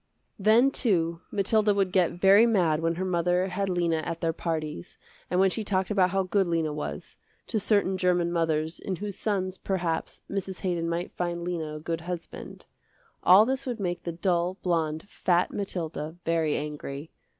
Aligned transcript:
Then, 0.39 0.71
too, 0.71 1.21
Mathilda 1.29 1.75
would 1.75 1.91
get 1.91 2.13
very 2.19 2.47
mad 2.47 2.79
when 2.79 2.95
her 2.95 3.05
mother 3.05 3.49
had 3.49 3.69
Lena 3.69 3.97
at 3.97 4.19
their 4.19 4.33
parties, 4.33 4.97
and 5.29 5.39
when 5.39 5.51
she 5.51 5.63
talked 5.63 5.91
about 5.91 6.09
how 6.09 6.23
good 6.23 6.47
Lena 6.47 6.73
was, 6.73 7.17
to 7.45 7.59
certain 7.59 7.99
german 7.99 8.31
mothers 8.31 8.79
in 8.79 8.95
whose 8.95 9.15
sons, 9.15 9.59
perhaps, 9.59 10.21
Mrs. 10.27 10.61
Haydon 10.61 10.89
might 10.89 11.11
find 11.15 11.43
Lena 11.43 11.75
a 11.75 11.79
good 11.79 12.01
husband. 12.01 12.65
All 13.21 13.45
this 13.45 13.67
would 13.67 13.79
make 13.79 14.01
the 14.01 14.11
dull, 14.11 14.57
blonde, 14.63 15.07
fat 15.07 15.51
Mathilda 15.51 16.15
very 16.25 16.55
angry. 16.57 17.11